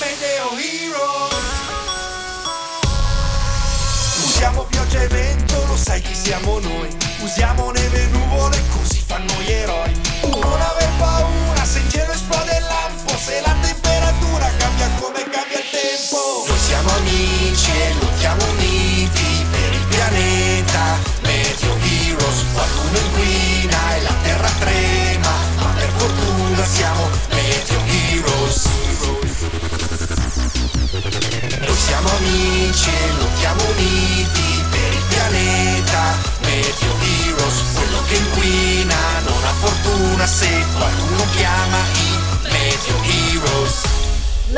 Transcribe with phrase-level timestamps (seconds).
[0.00, 1.44] Meteo Heroes.
[4.24, 6.88] Usiamo pioggia e vento, lo sai chi siamo noi.
[7.18, 10.00] Usiamo neve e nuvole, così fanno gli eroi.
[10.22, 15.58] Non aver paura se in cielo esplode il lampo, se la temperatura cambia come cambia
[15.58, 16.44] il tempo.
[16.48, 18.44] Noi siamo amici e lottiamo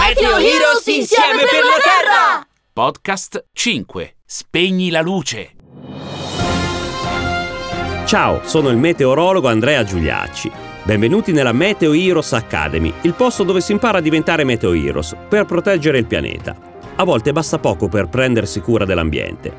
[0.00, 2.46] Meteo Heroes insieme per la Terra!
[2.72, 4.14] Podcast 5.
[4.24, 5.50] Spegni la luce.
[8.06, 10.50] Ciao, sono il meteorologo Andrea Giuliacci.
[10.84, 15.44] Benvenuti nella Meteo Heroes Academy, il posto dove si impara a diventare Meteo Heroes per
[15.44, 16.56] proteggere il pianeta.
[16.94, 19.52] A volte basta poco per prendersi cura dell'ambiente.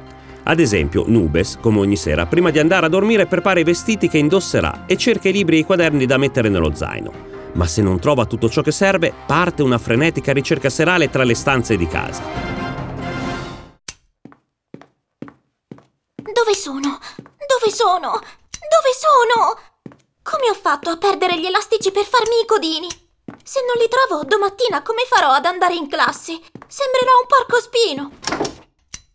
[0.43, 4.17] Ad esempio, Nubes, come ogni sera, prima di andare a dormire prepara i vestiti che
[4.17, 7.38] indosserà e cerca i libri e i quaderni da mettere nello zaino.
[7.53, 11.35] Ma se non trova tutto ciò che serve, parte una frenetica ricerca serale tra le
[11.35, 12.21] stanze di casa.
[16.15, 16.99] Dove sono?
[17.17, 18.11] Dove sono?
[18.11, 19.57] Dove sono?
[20.21, 22.87] Come ho fatto a perdere gli elastici per farmi i codini?
[23.43, 26.39] Se non li trovo, domattina come farò ad andare in classe?
[26.67, 28.11] Sembrerò un porco spino.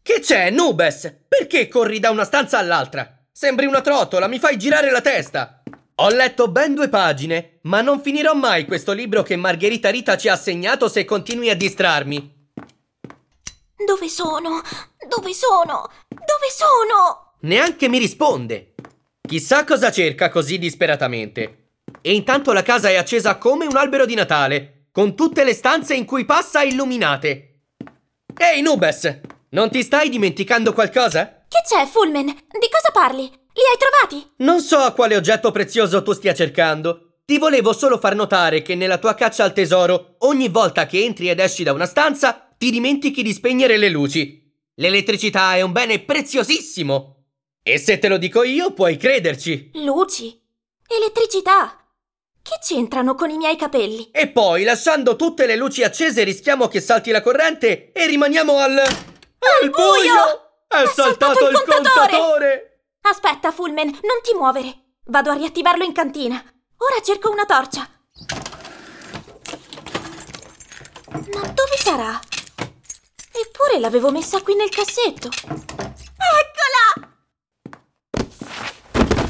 [0.03, 1.23] Che c'è, Nubes?
[1.29, 3.25] Perché corri da una stanza all'altra?
[3.31, 5.63] Sembri una trottola, mi fai girare la testa.
[5.99, 10.29] Ho letto ben due pagine, ma non finirò mai questo libro che Margherita Rita ci
[10.29, 12.49] ha assegnato se continui a distrarmi.
[13.77, 14.61] Dove sono?
[15.09, 15.89] Dove sono?
[16.09, 17.35] Dove sono?
[17.43, 18.75] Neanche mi risponde.
[19.21, 21.69] Chissà cosa cerca così disperatamente.
[22.01, 25.95] E intanto la casa è accesa come un albero di Natale, con tutte le stanze
[25.95, 27.61] in cui passa illuminate.
[28.37, 29.21] Ehi, Nubes!
[29.51, 31.34] Non ti stai dimenticando qualcosa?
[31.67, 32.27] C'è, Fulmen?
[32.27, 33.23] Di cosa parli?
[33.23, 34.33] Li hai trovati?
[34.45, 37.21] Non so a quale oggetto prezioso tu stia cercando.
[37.25, 41.31] Ti volevo solo far notare che nella tua caccia al tesoro, ogni volta che entri
[41.31, 44.43] ed esci da una stanza, ti dimentichi di spegnere le luci.
[44.75, 47.29] L'elettricità è un bene preziosissimo.
[47.63, 49.71] E se te lo dico io, puoi crederci.
[49.73, 50.39] Luci?
[50.87, 51.79] Elettricità?
[52.43, 54.11] Che c'entrano con i miei capelli?
[54.13, 58.77] E poi, lasciando tutte le luci accese, rischiamo che salti la corrente e rimaniamo al...
[58.81, 60.43] Al buio!
[60.43, 60.44] È,
[60.83, 62.11] È saltato, saltato il contatore!
[62.11, 62.79] contatore!
[63.03, 64.97] Aspetta, Fulmen, non ti muovere.
[65.05, 66.43] Vado a riattivarlo in cantina.
[66.79, 67.89] Ora cerco una torcia.
[71.33, 72.19] Ma dove sarà?
[73.31, 75.29] Eppure l'avevo messa qui nel cassetto.
[76.43, 77.13] Eccola!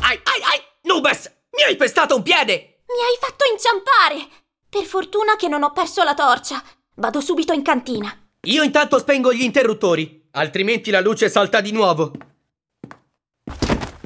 [0.00, 0.62] Ai, ai, ai!
[0.82, 1.30] Nubes!
[1.50, 2.82] Mi hai pestato un piede!
[2.86, 4.28] Mi hai fatto inciampare!
[4.68, 6.62] Per fortuna che non ho perso la torcia.
[6.96, 8.16] Vado subito in cantina.
[8.42, 12.12] Io intanto spengo gli interruttori, altrimenti la luce salta di nuovo.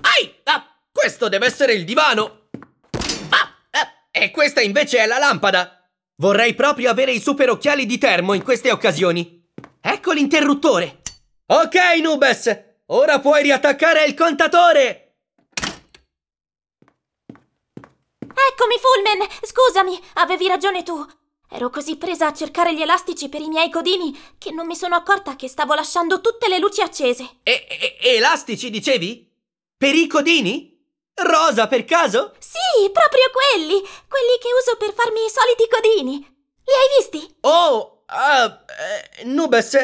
[0.01, 0.35] Ai!
[0.45, 2.49] Ah, questo deve essere il divano!
[3.31, 5.91] Ah, ah, e questa invece è la lampada!
[6.17, 9.47] Vorrei proprio avere i super occhiali di termo in queste occasioni.
[9.81, 11.03] Ecco l'interruttore!
[11.47, 12.65] Ok, Nubes!
[12.87, 15.05] Ora puoi riattaccare il contatore!
[18.51, 19.29] Eccomi, Fulmen!
[19.43, 21.07] Scusami, avevi ragione tu.
[21.51, 24.95] Ero così presa a cercare gli elastici per i miei codini che non mi sono
[24.97, 27.39] accorta che stavo lasciando tutte le luci accese.
[27.43, 29.27] E, e- elastici, dicevi?
[29.77, 30.77] Per i codini?
[31.15, 32.35] Rosa, per caso?
[32.39, 33.81] Sì, proprio quelli!
[33.81, 36.19] Quelli che uso per farmi i soliti codini.
[36.19, 37.37] Li hai visti?
[37.41, 38.65] Oh, ah,
[39.21, 39.77] eh, Nubes,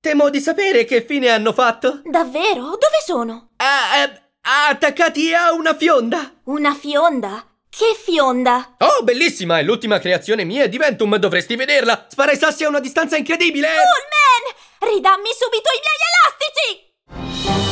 [0.00, 2.02] temo di sapere che fine hanno fatto.
[2.04, 2.62] Davvero?
[2.62, 3.50] Dove sono?
[3.56, 6.40] Ah, eh, attaccati a una fionda.
[6.44, 7.44] Una fionda?
[7.80, 8.74] Che fionda?
[8.76, 12.04] Oh, bellissima, è l'ultima creazione mia e Diventum, dovresti vederla.
[12.10, 13.68] Spara i sassi a una distanza incredibile.
[13.68, 14.96] Fulmen!
[14.96, 15.96] Ridammi subito i miei
[16.44, 17.64] elastici!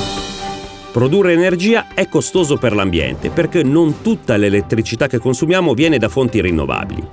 [0.92, 6.41] Produrre energia è costoso per l'ambiente perché non tutta l'elettricità che consumiamo viene da fonti
[6.41, 7.06] rinnovabili.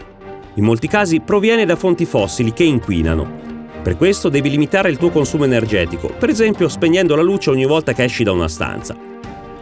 [0.53, 3.73] In molti casi proviene da fonti fossili che inquinano.
[3.83, 7.91] Per questo devi limitare il tuo consumo energetico, per esempio spegnendo la luce ogni volta
[7.91, 9.14] che esci da una stanza.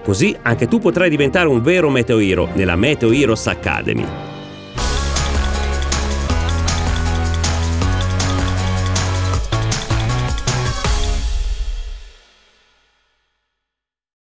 [0.03, 4.32] Così anche tu potrai diventare un vero Meteo Hero nella Meteo Heroes Academy.